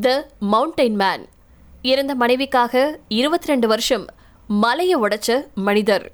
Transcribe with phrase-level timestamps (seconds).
[0.00, 1.28] த mountain man.
[1.82, 4.04] இறந்த மனைவிக்காக இருபத்தி ரெண்டு வருஷம்
[4.48, 6.10] மலையை உடைச்ச மனிதர்.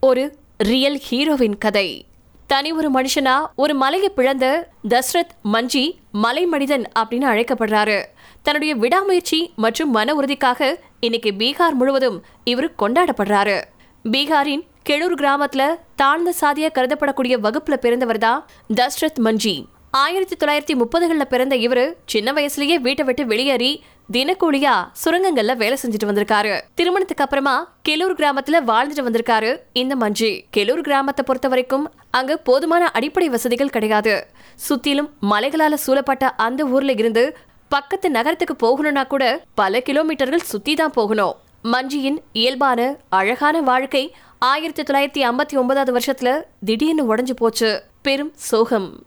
[0.00, 2.06] ஒரு ரியல் ஹீரோவின் கதை.
[2.46, 8.04] தனி ஒரு மனுஷனா ஒரு மலையை பிளந்த தஸ்ரத் மஞ்சி மலை மனிதன் அப்படின்னு அழைக்கப்படுறாரு.
[8.42, 13.62] தன்னுடைய விடாமுயற்சி மற்றும் மன உறுதிக்காக இன்னைக்கு பீகார் முழுவதும் இவர் கொண்டாடப்படுறாரு.
[14.04, 19.64] பீகாரின் கெழூர் கிராமத்துல தாழ்ந்த சாதியா கருதப்படக்கூடிய வகுப்புல பிறந்தவர் தான் தஸ்ரத் மஞ்சி.
[19.90, 23.82] ஆயிரத்தி தொள்ளாயிரத்தி முப்பதுகளில் பிறந்த இவரு சின்ன வயசுலயே வீட்டை விட்டு வெளியேறி
[24.12, 26.60] தினக்கூலியா சுரங்கங்கள்ல வேலை செஞ்சுட்டு வந்திருக்காரு.
[26.74, 30.42] திருமணத்துக்கு அப்புறமா கெலூர் கிராமத்துல வாழ்ந்துட்டு வந்திருக்காரு இந்த மஞ்சி.
[30.56, 34.26] கெலூர் கிராமத்தை பொறுத்த வரைக்கும் அங்க போதுமான அடிப்படை வசதிகள் கிடையாது.
[34.68, 37.36] சுத்திலும் மலைகளால சூழப்பட்ட அந்த ஊர்ல இருந்து
[37.68, 41.34] பக்கத்து நகரத்துக்கு போகணும்னா கூட பல கிலோமீட்டர்கள் சுத்தி தான் போகணும்.
[41.64, 47.82] மஞ்சியின் இயல்பான அழகான வாழ்க்கை ஆயிரத்தி தொள்ளாயிரத்தி ஐம்பத்தி ஒன்பதாவது வருஷத்துல திடீர்னு உடஞ்சு போச்சு.
[48.02, 49.04] பெரும் சோகம்.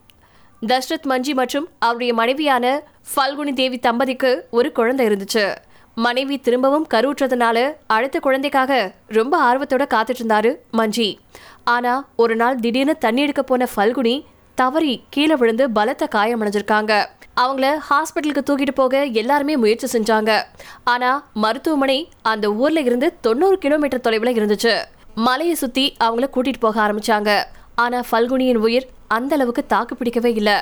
[0.68, 2.82] தஷ்ரத் மஞ்சி மற்றும் அவருடைய மனைவியான
[3.12, 5.56] ஃபல்குனி தேவி தம்பதிக்கு ஒரு குழந்தை இருந்துச்சு.
[5.96, 11.16] மனைவி திரும்பவும் கருவுற்றதுனால அடுத்த குழந்தைக்காக ரொம்ப ஆர்வத்தோட காத்துட்டு இருந்தாரு மஞ்சி.
[11.64, 14.24] ஆனா ஒரு நாள் திடீர்னு தண்ணி எடுக்க போன ஃபல்குனி
[14.56, 17.06] தவறி கீழே விழுந்து பலத்த காயமடைஞ்சிருக்காங்க
[17.42, 20.42] அவங்கள ஹாஸ்பிட்டலுக்கு தூக்கிட்டு போக எல்லாருமே முயற்சி செஞ்சாங்க.
[20.84, 24.76] ஆனா மருத்துவமனை அந்த ஊர்ல இருந்து தொண்ணூறு கிலோமீட்டர் தொலைவில் இருந்துச்சு.
[25.16, 27.44] மலையை சுத்தி அவங்கள கூட்டிட்டு போக ஆரம்பிச்சாங்க.
[27.76, 30.58] ஆனால் ஃபல்குனியின் உயிர் அந்த அளவுக்கு தாக்கு பிடிக்கவே இல்லை.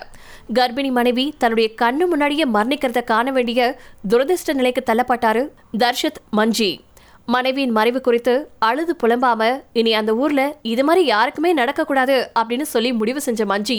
[0.53, 5.43] கர்ப்பிணி மனைவி தன்னுடைய கண்ணு முன்னாடியே மரணிக்கிறத காண வேண்டிய துரதிர்ஷ்ட நிலைக்கு தள்ளப்பட்டாரு
[5.77, 6.71] தர்ஷத் மஞ்சி.
[7.25, 13.21] மனைவியின் மறைவு குறித்து அழுது புலம்பாம இனி அந்த ஊர்ல இது மாதிரி யாருக்குமே நடக்கக்கூடாது அப்படின்னு சொல்லி முடிவு
[13.21, 13.77] செஞ்ச மஞ்சி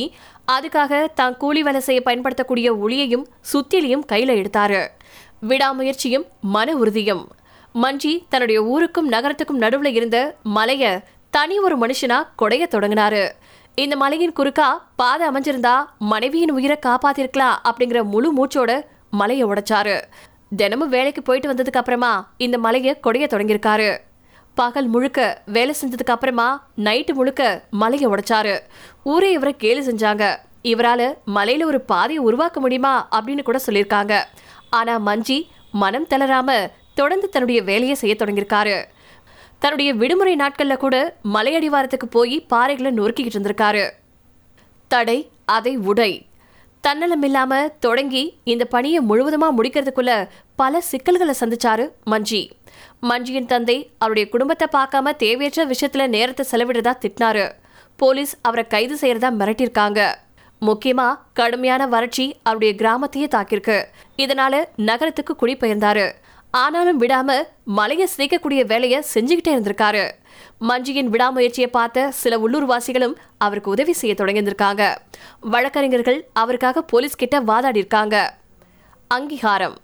[0.53, 4.81] அதுக்காக தான் கூலி வேலை செய்ய பயன்படுத்தக்கூடிய ஒளியையும் சுத்திலையும் கையில எடுத்தாரு.
[5.49, 7.25] விடாமுயற்சியும் மன உறுதியும்.
[7.83, 13.31] மஞ்சி தன்னுடைய ஊருக்கும் நகரத்துக்கும் நடுவில் இருந்த மலைய தனி ஒரு மனுஷனா கொடைய தொடங்கினாரு.
[13.75, 14.67] இந்த மலையின் குறுக்கா
[14.97, 20.01] பாதை அமைஞ்சிருந்தா மனைவியின் உயிரை காப்பாத்திருக்கலாம் அப்படிங்கிற முழு மூச்சோட மலையை உடைச்சாரு.
[20.57, 23.97] தினமும் வேலைக்கு போயிட்டு வந்ததுக்கு அப்புறமா இந்த மலையை கொடைய தொடங்கியிருக்காரு.
[24.55, 28.59] பகல் முழுக்க வேலை செஞ்சதுக்கு அப்புறமா நைட்டு முழுக்க மலையை உடைச்சாரு.
[29.05, 30.37] ஊரே இவரை கேலி செஞ்சாங்க.
[30.63, 34.25] இவரால மலையில ஒரு பாதையை உருவாக்க முடியுமா அப்படின்னு கூட சொல்லியிருக்காங்க.
[34.71, 38.85] ஆனா மஞ்சி மனம் தளராம தொடர்ந்து தன்னுடைய வேலையை செய்ய தொடங்கியிருக்காரு.
[39.63, 43.91] தன்னுடைய விடுமுறை நாட்கள்ல கூட மலையடிவாரத்துக்கு போய் பாறைகளை நொறுக்கிக்கிட்டு இருந்திருக்காரு.
[44.89, 46.27] தடை அதை உடை.
[46.81, 52.51] தன்னலம் இல்லாம தொடங்கி இந்த பணியை முழுவதுமா முடிக்கிறதுக்குள்ள பல சிக்கல்களை சந்திச்சாரு மஞ்சி.
[53.03, 57.53] மஞ்சியின் தந்தை அவருடைய குடும்பத்தை பார்க்காம தேவையற்ற விஷயத்துல நேரத்தை செலவிடுறதா திட்டினாரு.
[57.97, 60.15] போலீஸ் அவரை கைது செய்யறதா மிரட்டியிருக்காங்க.
[60.61, 63.85] முக்கியமா கடுமையான வறட்சி அவருடைய கிராமத்தையே தாக்கியிருக்கு.
[64.17, 66.13] இதனால நகரத்துக்கு குடிபெயர்ந்தாரு.
[66.53, 70.11] ஆனாலும் விடாம மலையை சிதைக்கக்கூடிய வேலையை செஞ்சுக்கிட்டே இருந்திருக்காரு.
[70.69, 74.97] மஞ்சியின் விடாமுயற்சியை பார்த்த சில உள்ளூர்வாசிகளும் அவருக்கு உதவி செய்ய தொடங்கியிருந்திருக்காங்க.
[75.41, 78.35] வழக்கறிஞர்கள் அவருக்காக போலீஸ் கிட்ட வாதாடி இருக்காங்க.
[79.09, 79.77] அங்கீகாரம்.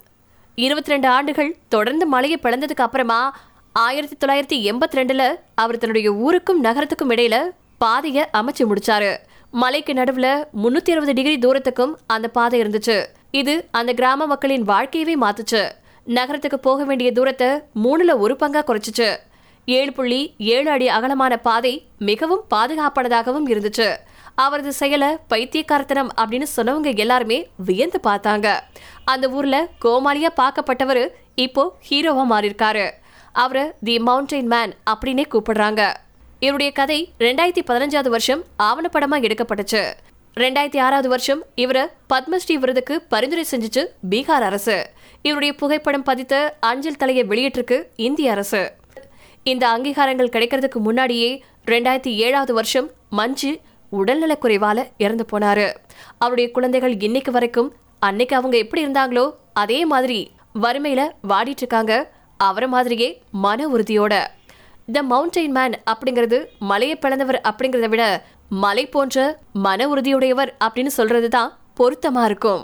[0.55, 3.39] இருபத்தி ரெண்டு ஆண்டுகள் தொடர்ந்து மலையை பிளந்ததுக்கு அப்புறமா
[3.73, 7.41] ஆயிரத்தி தொள்ளாயிரத்தி எண்பத்தி ரெண்டுல அவர் தன்னுடைய ஊருக்கும் நகரத்துக்கும் இடையில
[7.79, 9.17] பாதையை அமைச்சு முடிச்சாரு.
[9.51, 13.07] மலைக்கு நடுவுல முன்னூத்தி அறுபது டிகிரி தூரத்துக்கும் அந்த பாதை இருந்துச்சு.
[13.31, 15.69] இது அந்த கிராம மக்களின் வாழ்க்கையவே மாத்துச்சு.
[16.17, 17.49] நகரத்துக்கு போக வேண்டிய தூரத்தை
[17.85, 19.09] மூணுல ஒரு பங்கா குறைச்சிச்சு.
[19.65, 21.73] ஏழு புள்ளி ஏழு அடி அகலமான பாதை
[22.09, 23.89] மிகவும் பாதுகாப்பானதாகவும் இருந்துச்சு.
[24.35, 28.49] அவரது செயலை பைத்தியக்காரத்தனம் அப்படின்னு சொன்னவங்க எல்லாருமே வியந்து பார்த்தாங்க.
[29.05, 31.05] அந்த ஊர்ல கோமாளியா பார்க்கப்பட்டவர்
[31.35, 32.87] இப்போ ஹீரோவா மாறியிருக்காரு.
[33.33, 35.83] அவரை தி மவுண்டைன் மேன் அப்படின்னே கூப்பிடுறாங்க.
[36.41, 39.83] இவருடைய கதை ரெண்டாயிரத்தி பதினஞ்சாவது வருஷம் ஆவணப்படமா எடுக்கப்பட்டுச்சு.
[40.39, 41.83] ரெண்டாயிரத்தி ஆறாவது வருஷம் இவரை
[42.15, 44.91] பத்மஸ்ரீ விருதுக்கு பரிந்துரை செஞ்சுச்சு பீகார் அரசு.
[45.23, 48.73] இவருடைய புகைப்படம் பதித்த அஞ்சல் தலையை வெளியிட்டிருக்கு இந்திய அரசு.
[49.43, 53.59] இந்த அங்கீகாரங்கள் கிடைக்கிறதுக்கு முன்னாடியே ரெண்டாயிரத்தி ஏழாவது வருஷம் மஞ்சு
[53.93, 55.75] உடல்நலக்குறைவால இறந்து போனாரு.
[56.19, 60.31] அவருடைய குழந்தைகள் இன்னைக்கு வரைக்கும் அன்னைக்கு அவங்க எப்படி இருந்தாங்களோ அதே மாதிரி
[60.63, 62.13] வறுமையில வாடிட்டு இருக்காங்க.
[62.37, 64.27] அவரை மாதிரியே மன உறுதியோட.
[64.93, 66.39] த மவுண்டைன் மேன் அப்படிங்கிறது
[66.71, 68.05] மலையை பிளந்தவர் அப்படிங்கிறத விட
[68.65, 69.17] மலை போன்ற
[69.67, 71.51] மன உறுதியுடையவர் அப்படின்னு சொல்றது தான்
[71.81, 72.63] பொருத்தமா இருக்கும்.